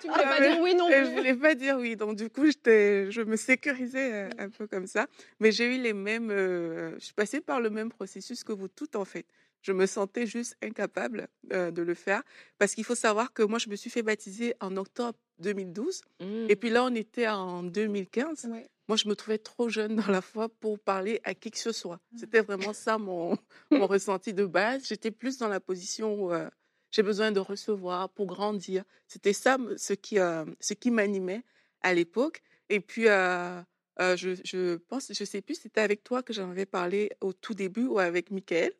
[0.00, 1.14] Tu voulais pas mais- dire oui non Et je plus.
[1.16, 1.96] voulais pas dire oui.
[1.96, 5.06] Donc, du coup, je me sécurisais euh, un peu comme ça.
[5.40, 6.30] Mais j'ai eu les mêmes.
[6.30, 9.26] euh, je suis passée par le même processus que vous toutes, en fait.
[9.62, 12.22] Je me sentais juste incapable euh, de le faire.
[12.58, 16.02] Parce qu'il faut savoir que moi, je me suis fait baptiser en octobre 2012.
[16.20, 16.46] Mm.
[16.48, 18.46] Et puis là, on était en 2015.
[18.46, 18.68] Ouais.
[18.88, 21.72] Moi, je me trouvais trop jeune dans la foi pour parler à qui que ce
[21.72, 22.00] soit.
[22.16, 23.36] C'était vraiment ça mon,
[23.70, 24.86] mon ressenti de base.
[24.86, 26.48] J'étais plus dans la position où euh,
[26.90, 28.84] j'ai besoin de recevoir pour grandir.
[29.06, 31.42] C'était ça ce qui, euh, ce qui m'animait
[31.82, 32.42] à l'époque.
[32.70, 37.10] Et puis, je, je pense, je sais plus, c'était avec toi que j'en avais parlé
[37.20, 38.72] au tout début ou avec Michael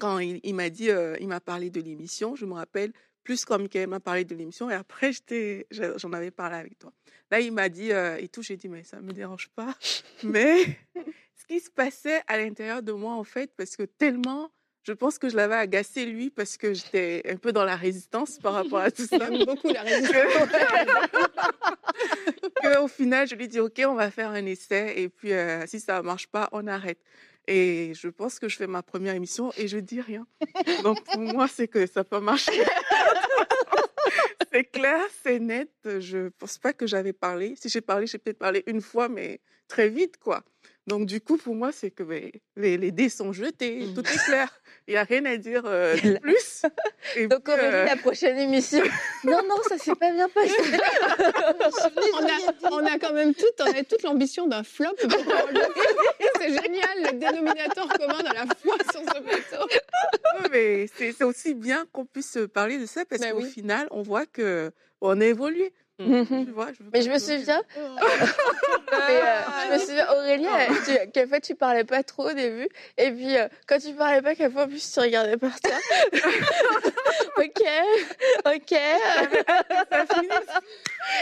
[0.00, 3.44] quand il, il m'a dit, euh, il m'a parlé de l'émission, je me rappelle, plus
[3.44, 5.12] quand Michael m'a parlé de l'émission, et après,
[5.70, 6.92] j'en avais parlé avec toi.
[7.30, 9.74] Là, il m'a dit, euh, et tout, j'ai dit, mais ça ne me dérange pas.
[10.24, 10.64] Mais
[11.36, 14.50] ce qui se passait à l'intérieur de moi, en fait, parce que tellement,
[14.82, 18.38] je pense que je l'avais agacé, lui, parce que j'étais un peu dans la résistance
[18.38, 19.18] par rapport à tout ça.
[19.18, 20.48] Beaucoup la résistance.
[22.62, 25.78] Qu'au final, je lui dis, OK, on va faire un essai, et puis euh, si
[25.80, 26.98] ça ne marche pas, on arrête.
[27.46, 30.26] Et je pense que je fais ma première émission et je dis rien.
[30.82, 32.52] Donc pour moi, c'est que ça peut marcher.
[34.52, 35.70] c'est clair, c'est net.
[35.84, 37.54] Je pense pas que j'avais parlé.
[37.56, 40.44] Si j'ai parlé, j'ai peut-être parlé une fois, mais très vite, quoi.
[40.90, 43.94] Donc du coup, pour moi, c'est que ben, les, les dés sont jetés, Mhm.
[43.94, 44.48] tout est clair.
[44.88, 46.62] Il n'y a rien à dire euh, de plus.
[47.16, 48.82] Et Donc puis, Aurélie, euh, la prochaine émission.
[49.24, 50.54] Non, non, ça s'est pas bien passé.
[50.60, 54.88] on, a, on a quand même toute, on a toute l'ambition d'un flop.
[56.38, 59.66] C'est génial, le dénominateur commun de la foi sur ce plateau.
[60.42, 63.50] Oui, mais c'est aussi bien qu'on puisse parler de ça parce Ben qu'au oui.
[63.50, 65.72] final, on voit que on a évolué.
[66.00, 66.46] Mhm.
[66.46, 70.46] Tu vois, je veux Mais je me que- souviens, mais, euh, je me souviens, Aurélie,
[70.86, 72.68] tu, qu'en fait, tu parlais pas trop au début.
[72.98, 75.78] Et puis, euh, quand tu parlais pas, qu'à fois, en plus, tu regardais par terre.
[77.36, 77.62] ok,
[78.46, 78.78] ok.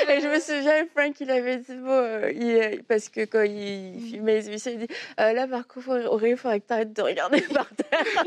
[0.08, 3.42] Et je me souviens, Frank, il avait dit, bon, euh, il, euh, parce que quand
[3.42, 6.72] il filmait les émissions, il dit, euh, là, par contre, Aurélie, il faudrait que tu
[6.72, 8.24] arrêtes de regarder par terre.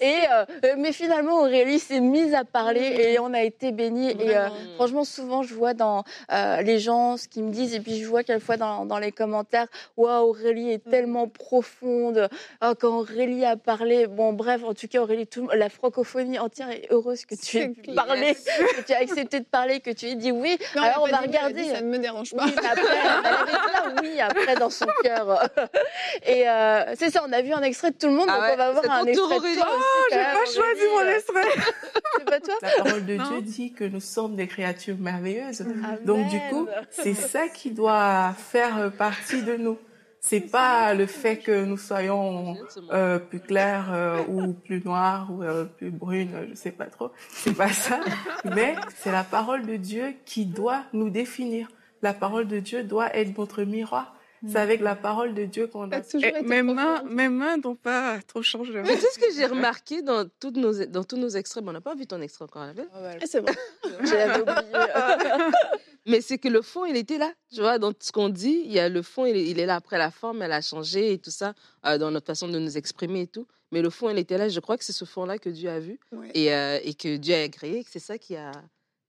[0.00, 4.10] et, euh, mais finalement, Aurélie s'est mise à parler et on a été bénis.
[4.10, 4.34] Et
[4.76, 8.22] franchement, souvent, je vois dans les gens ce qu'ils me disent, et puis je vois
[8.22, 12.28] quelquefois dans, dans les commentaires, waouh, Aurélie est tellement profonde.
[12.60, 16.63] Ah, quand Aurélie a parlé, bon, bref, en tout cas, Aurélie, tout, la francophonie entière
[16.70, 20.14] est heureuse que tu aies parlé, que tu as accepté de parler, que tu aies
[20.14, 20.56] dit oui.
[20.76, 21.64] Non, Alors, on va dit a dit, regarder.
[21.64, 22.44] Ça ne me dérange pas.
[22.44, 25.48] Oui, mais après, elle avait plein oui après dans son cœur.
[26.26, 28.42] Et euh, c'est ça, on a vu un extrait de tout le monde, Ah donc
[28.42, 29.84] ouais, on va voir un extrait de toi aussi.
[30.10, 31.72] J'ai pas choisi mon euh, extrait.
[32.18, 33.24] C'est pas toi La parole de Non.
[33.30, 35.62] Dieu dit que nous sommes des créatures merveilleuses.
[35.62, 35.98] Amen.
[36.04, 39.78] Donc du coup, c'est ça qui doit faire partie de nous.
[40.26, 42.56] C'est pas le fait que nous soyons
[42.90, 47.10] euh, plus clairs euh, ou plus noirs ou euh, plus brunes, je sais pas trop.
[47.28, 48.00] C'est pas ça.
[48.46, 51.68] Mais c'est la parole de Dieu qui doit nous définir.
[52.00, 54.16] La parole de Dieu doit être notre miroir.
[54.46, 56.00] C'est avec la parole de Dieu qu'on a.
[56.00, 58.78] toujours Et été mes mains, mes mains n'ont pas trop changé.
[58.78, 58.82] hein.
[58.86, 61.70] Mais tu sais ce que j'ai remarqué dans, toutes nos, dans tous nos extraits Bon,
[61.70, 62.88] On n'a pas vu ton extrait encore, Annabelle.
[62.94, 63.52] Ah, c'est bon.
[64.04, 65.52] Je l'avais oublié.
[66.06, 67.32] Mais c'est que le fond, il était là.
[67.52, 69.66] Tu vois, dans ce qu'on dit, il y a le fond, il est, il est
[69.66, 69.76] là.
[69.76, 71.54] Après, la forme, elle a changé et tout ça,
[71.86, 73.46] euh, dans notre façon de nous exprimer et tout.
[73.72, 74.48] Mais le fond, il était là.
[74.50, 76.28] Je crois que c'est ce fond-là que Dieu a vu Ouais.
[76.34, 77.82] et, euh, et que Dieu a agréé.
[77.84, 78.52] que C'est ça qui a,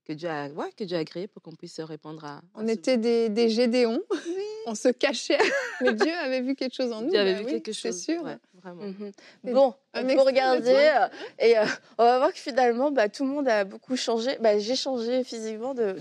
[0.06, 2.36] que Dieu a, ouais, que Dieu a agréé pour qu'on puisse répondre à.
[2.38, 4.00] à On était des, des Gédéons.
[4.68, 5.38] On se cachait.
[5.80, 7.10] Mais Dieu avait vu quelque chose en nous.
[7.10, 7.82] Dieu avait bah vu oui, quelque chose.
[7.82, 8.22] C'est sûr.
[8.22, 8.82] ouais, vraiment.
[8.82, 9.12] Mhm.
[9.44, 11.06] Bon, on peut regarder euh,
[11.38, 11.64] et euh,
[11.98, 14.36] on va voir que finalement, bah, tout le monde a beaucoup changé.
[14.40, 15.94] Bah, j'ai changé physiquement, de,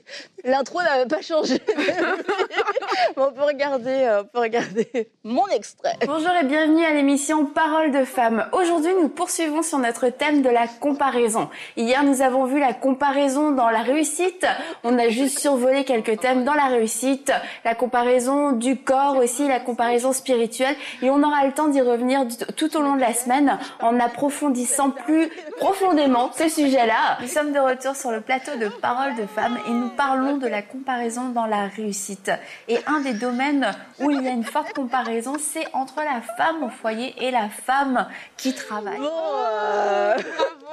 [0.44, 1.60] l'intro n'avait pas changé.
[1.76, 5.94] Mais on peut regarder, euh, on peut regarder mon extrait.
[6.04, 8.48] Bonjour et bienvenue à l'émission Parole de femmes.
[8.52, 11.48] Aujourd'hui, nous poursuivons sur notre thème de la comparaison.
[11.76, 14.44] Hier, nous avons vu la comparaison dans la réussite.
[14.82, 17.30] On a juste survolé quelques thèmes dans la réussite,
[17.64, 18.07] la comparaison
[18.52, 20.74] du corps aussi, la comparaison spirituelle.
[21.02, 24.90] Et on aura le temps d'y revenir tout au long de la semaine en approfondissant
[24.90, 27.18] plus profondément ce sujet-là.
[27.20, 30.46] Nous sommes de retour sur le plateau de Parole de femmes et nous parlons de
[30.46, 32.30] la comparaison dans la réussite.
[32.68, 36.62] Et un des domaines où il y a une forte comparaison, c'est entre la femme
[36.62, 38.98] au foyer et la femme qui travaille.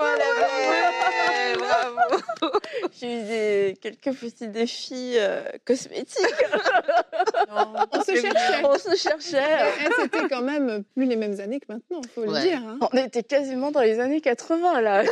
[0.01, 0.15] Euh,
[1.55, 2.23] Ouais, bravo.
[2.99, 6.25] j'ai eu des, quelques petits défis euh, cosmétiques.
[7.91, 8.63] On se cherchait.
[8.65, 9.43] on se cherchait.
[9.85, 12.59] Eh, C'était quand même plus les mêmes années que maintenant, il faut le dire.
[12.67, 12.77] hein.
[12.91, 15.03] On était quasiment dans les années 80 là.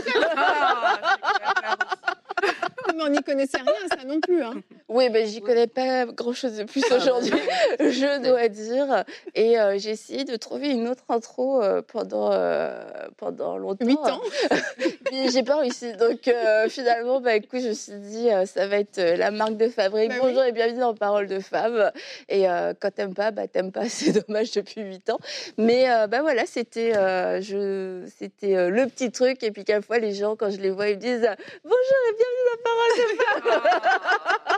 [2.95, 4.43] Mais on n'y connaissait rien, ça non plus.
[4.43, 4.53] Hein.
[4.89, 7.91] Oui, ben j'y connais pas grand chose de plus Ah, aujourd'hui, ouais.
[7.91, 9.03] je dois dire.
[9.33, 12.79] Et euh, j'ai essayé de trouver une autre intro euh, pendant, euh,
[13.17, 13.85] pendant longtemps.
[13.85, 14.21] Huit ans.
[15.05, 15.93] Puis j'ai pas réussi.
[15.93, 16.29] Donc
[16.69, 20.09] finalement, bah, écoute, je me suis dit, ça va être la marque de fabrique.
[20.09, 21.91] Bah Bonjour et bienvenue dans Parole de femme.
[22.29, 22.43] Et
[22.79, 25.19] quand t'aimes pas, bah t'aimes pas, c'est dommage depuis huit ans.
[25.57, 26.93] Mais bah voilà, c'était
[27.41, 29.41] je, c'était le petit truc.
[29.43, 31.27] Et puis quelquefois, les gens, quand je les vois, ils me disent
[31.63, 34.52] bonjour et bienvenue dans Parole de femme.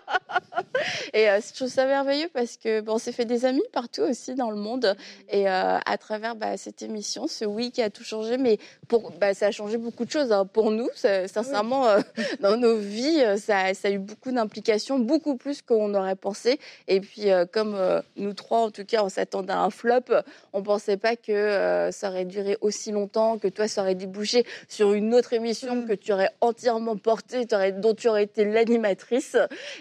[1.16, 4.02] Et euh, je trouve ça merveilleux parce que bon, on s'est fait des amis partout
[4.02, 4.98] aussi dans le monde.
[5.30, 8.58] Et euh, à travers bah, cette émission, ce oui qui a tout changé, mais
[8.90, 10.46] pour, bah, ça a changé beaucoup de choses hein.
[10.46, 10.90] pour nous.
[10.94, 12.02] Sincèrement, euh,
[12.42, 16.60] dans nos vies, euh, ça, ça a eu beaucoup d'implications, beaucoup plus qu'on aurait pensé.
[16.90, 17.78] Et puis, comme
[18.18, 20.14] nous trois, en tout cas, on s'attendait à un flop,
[20.52, 24.92] on pensait pas que ça aurait duré aussi longtemps, que toi, ça aurait débouché sur
[24.92, 25.88] une autre émission Mm.
[25.88, 27.46] que tu aurais entièrement portée,
[27.78, 29.38] dont tu aurais été l'animatrice.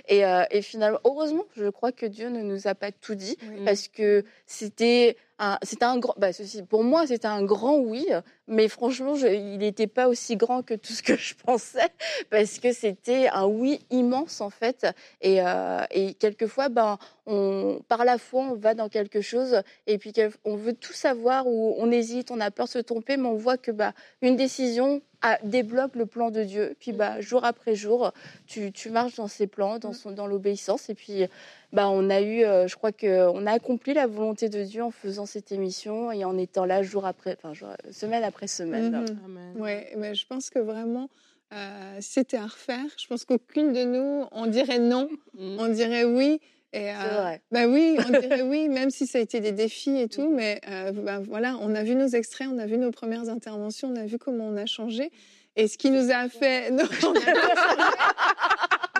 [0.08, 1.23] Et, et finalement, heureusement,
[1.56, 3.64] je crois que Dieu ne nous a pas tout dit, Oui.
[3.64, 8.06] parce que c'était un, c'était un grand, bah, ceci, pour moi, c'était un grand oui,
[8.46, 11.88] mais franchement, je- il n'était pas aussi grand que tout ce que je pensais,
[12.30, 14.86] parce que c'était un oui immense en fait.
[15.20, 19.98] Et, euh, et quelquefois, ben, on, par la foi, on va dans quelque chose, et
[19.98, 20.12] puis
[20.44, 23.34] on veut tout savoir, ou on hésite, on a peur de se tromper, mais on
[23.36, 25.02] voit que bah, une décision
[25.42, 26.76] débloque le plan de Dieu.
[26.80, 28.12] Puis bah, jour après jour,
[28.46, 31.24] tu, tu marches dans ses plans, dans, son, dans l'obéissance, et puis
[31.72, 34.90] bah, on a eu, euh, je crois qu'on a accompli la volonté de Dieu en
[34.90, 38.90] faisant cette émission et en étant là jour après, enfin jour- semaine après semaine.
[39.00, 39.18] Mhm.
[39.24, 39.54] Amen.
[39.56, 41.08] Ouais, mais je pense que vraiment,
[41.52, 45.08] euh, c'était à refaire, je pense qu'aucune de nous, on dirait non,
[45.38, 45.56] Mm.
[45.58, 46.40] on dirait oui.
[46.74, 47.42] Et, euh, vrai.
[47.52, 50.28] bah oui, on dirait oui, même si ça a été des défis et tout.
[50.28, 53.88] Mais euh, bah voilà, on a vu nos extraits, on a vu nos premières interventions,
[53.88, 55.10] on a vu comment on a changé.
[55.56, 56.70] Et ce qui nous a fait.
[56.72, 57.20] Non, on a pas changé.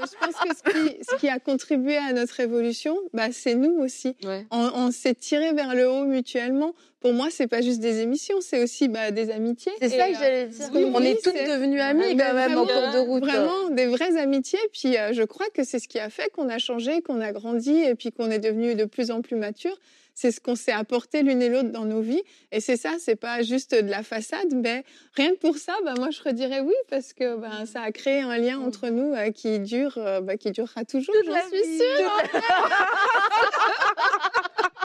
[0.01, 3.55] Mais je pense que ce qui, ce qui a contribué à notre évolution, bah, c'est
[3.55, 4.17] nous aussi.
[4.23, 4.47] Ouais.
[4.51, 6.75] On, on s'est tiré vers le haut mutuellement.
[7.05, 9.73] Pour moi, c'est pas juste des émissions, c'est aussi bah, des amitiés.
[9.79, 10.71] C'est ça euh, que j'allais dire.
[10.73, 13.23] oui, on oui, est toutes c'est- devenues amies Mais quand même en cours de route.
[13.23, 14.59] Vraiment, des vraies amitiés.
[14.73, 17.33] Puis euh, je crois que c'est ce qui a fait qu'on a changé, qu'on a
[17.33, 19.77] grandi et puis qu'on est devenu de plus en plus mature.
[20.15, 22.23] C'est ce qu'on s'est apporté l'une et l'autre dans nos vies.
[22.53, 24.83] Et c'est ça, c'est pas juste de la façade, mais
[25.15, 28.23] rien que pour ça, bah, moi je redirais oui parce que bah, ça a créé
[28.23, 31.15] un lien entre nous euh, qui dure, euh, bah, qui durera toujours.
[31.27, 32.23] J'en suis sûre.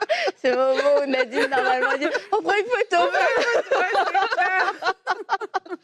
[0.37, 3.03] C'est le moment où Nadine, normalement, dit On prend une photo.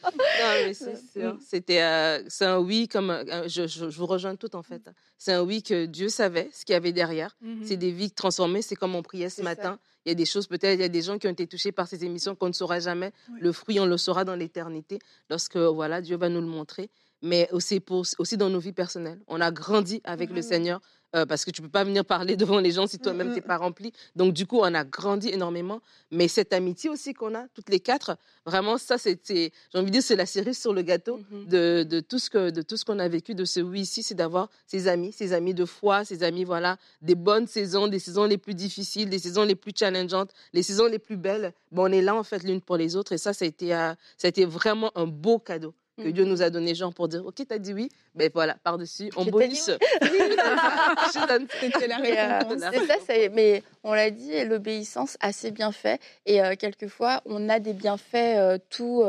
[0.04, 1.38] Non, mais c'est sûr.
[1.46, 4.90] C'était, euh, c'est un oui comme euh, je, je, je vous rejoins tout en fait.
[5.18, 7.36] C'est un oui que Dieu savait ce qu'il y avait derrière.
[7.42, 7.64] Mhm.
[7.66, 8.62] C'est des vies transformées.
[8.62, 9.80] C'est comme on priait ce matin.
[10.06, 11.72] Il y a des choses peut-être, il y a des gens qui ont été touchés
[11.72, 13.12] par ces émissions qu'on ne saura jamais.
[13.40, 16.90] Le fruit, on le saura dans l'éternité lorsque voilà Dieu va nous le montrer.
[17.22, 19.20] Mais aussi pour aussi dans nos vies personnelles.
[19.28, 20.48] On a grandi avec le Vraiment.
[20.50, 20.82] Seigneur.
[21.16, 23.34] Euh, parce que tu peux pas venir parler devant les gens si toi-même Mhm.
[23.36, 23.92] t'es pas rempli.
[24.16, 25.82] Donc du coup, on a grandi énormément.
[26.12, 29.92] Mais cette amitié aussi qu'on a toutes les quatre, vraiment ça, c'est- j'ai envie de
[29.92, 31.46] dire, c'est la cerise sur le gâteau Mhm.
[31.48, 34.04] de, de tout ce que de tout ce qu'on a vécu de ce oui ici,
[34.04, 38.00] c'est d'avoir ses amis, ses amis de foi, ses amis voilà, des bonnes saisons, des
[38.00, 41.54] saisons les plus difficiles, des saisons les plus challengeantes, les saisons les plus belles.
[41.72, 43.74] Bon, on est là en fait l'une pour les autres et ça, ça a été
[43.74, 46.12] euh, ça a été vraiment un beau cadeau que Mhm.
[46.12, 49.10] Dieu nous a donné genre pour dire ok t'as dit oui ben voilà par dessus
[49.16, 52.62] on bonus dit Je donne- C'était la Et, euh, récompense.
[52.62, 56.00] la c'est ça, c'est- mais on l'a dit, l'obéissance a ses bienfaits.
[56.26, 59.04] Et euh, quelquefois, on a des bienfaits euh, tout.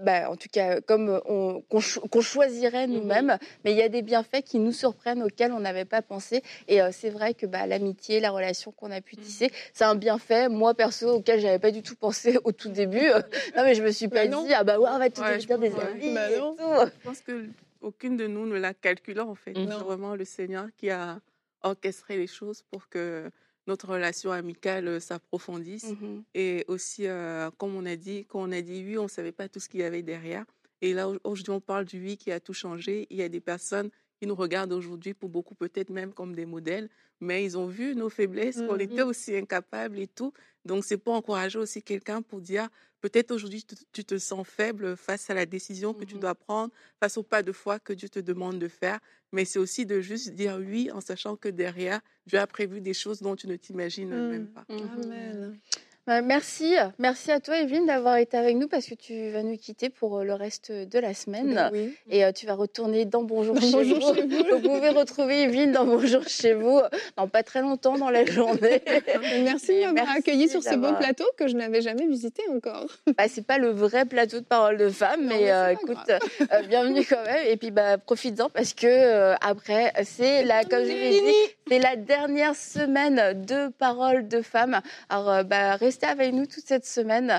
[0.00, 2.94] Bah, en tout cas, comme on- qu'on cho- qu'on choisirait Mhm.
[2.94, 6.42] nous-mêmes, mais il y a des bienfaits qui nous surprennent auxquels on n'avait pas pensé.
[6.68, 9.94] Et euh, c'est vrai que bah, l'amitié, la relation qu'on a pu tisser, c'est un
[9.94, 13.06] bienfait, moi perso, auquel j'avais pas du tout pensé au tout début.
[13.56, 14.44] non, mais je me suis pas Bah non.
[14.44, 16.14] dit, ah bah ouais, on va tout Ouais, devenir je des amis.
[16.14, 16.56] Bah et non.
[16.56, 16.90] tout.
[16.90, 17.46] Je pense que
[17.82, 19.52] aucune de nous ne l'a calculé en fait.
[19.54, 19.66] Mhm.
[19.70, 21.18] C'est vraiment le Seigneur qui a
[21.62, 23.30] orchestré les choses pour que
[23.66, 25.96] notre relation amicale euh, s'approfondisse.
[26.00, 26.24] Mhm.
[26.34, 29.32] Et aussi, euh, comme on a dit, quand on a dit oui, on ne savait
[29.32, 30.44] pas tout ce qu'il y avait derrière.
[30.80, 33.06] Et là, au- aujourd'hui, on parle du oui qui a tout changé.
[33.10, 36.46] Il y a des personnes qui nous regardent aujourd'hui, pour beaucoup peut-être même comme des
[36.46, 36.88] modèles,
[37.20, 38.80] mais ils ont vu nos faiblesses, qu'on Mhm.
[38.80, 40.32] était aussi incapables et tout.
[40.64, 42.68] Donc, c'est pour encourager aussi quelqu'un pour dire,
[43.02, 46.20] peut-être aujourd'hui, tu, tu te sens faible face à la décision que tu Mhm.
[46.20, 48.98] dois prendre, face au pas de foi que Dieu te demande de faire.
[49.32, 52.94] Mais c'est aussi de juste dire oui en sachant que derrière, Dieu a prévu des
[52.94, 54.64] choses dont tu ne t'imagines même pas.
[54.70, 54.88] Mhm.
[55.04, 55.58] Amen.
[56.04, 59.56] Bah, merci, merci à toi Evelyne d'avoir été avec nous parce que tu vas nous
[59.56, 61.94] quitter pour euh, le reste de la semaine Ben oui.
[62.10, 64.14] et euh, tu vas retourner dans Bonjour, Dans chez, Bonjour vous.
[64.16, 64.44] chez vous.
[64.50, 66.80] Vous pouvez retrouver Evelyne dans Bonjour chez vous
[67.16, 68.82] dans pas très longtemps dans la journée.
[69.44, 72.86] Merci de m'avoir merci accueilli sur ce beau plateau que je n'avais jamais visité encore.
[73.16, 77.04] Bah, c'est pas le vrai plateau de parole de femme, mais, euh, écoute, euh, bienvenue
[77.04, 77.46] quand même.
[77.46, 81.78] Et puis bah profites-en parce que euh, après c'est la, comme je l'ai dit, c'est
[81.78, 84.80] la dernière semaine de parole de femme.
[85.08, 87.38] Alors bah restez resté avec nous toute cette semaine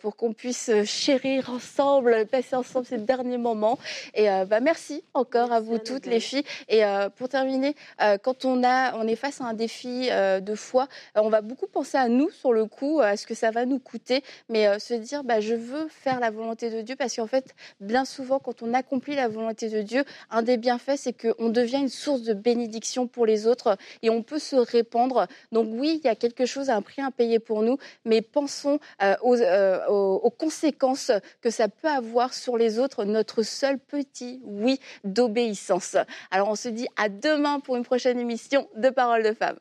[0.00, 3.78] pour qu'on puisse chérir ensemble, passer ensemble ces derniers moments.
[4.14, 6.42] Et bah, merci encore à vous toutes les filles.
[6.68, 6.82] Et
[7.16, 7.76] pour terminer,
[8.22, 11.96] quand on, a, on est face à un défi de foi, on va beaucoup penser
[11.96, 15.22] à nous sur le coup, à ce que ça va nous coûter, mais se dire
[15.22, 18.74] bah, je veux faire la volonté de Dieu parce qu'en fait, bien souvent, quand on
[18.74, 23.06] accomplit la volonté de Dieu, un des bienfaits, c'est qu'on devient une source de bénédiction
[23.06, 25.28] pour les autres et on peut se répandre.
[25.52, 28.78] Donc oui, il y a quelque chose, un prix à payer pour nous, mais pensons
[29.02, 34.80] euh, euh, aux, conséquences que ça peut avoir sur les autres, notre seul petit oui
[35.04, 35.96] d'obéissance.
[36.30, 39.58] Alors on se dit à demain pour une prochaine émission de Parole de femmes.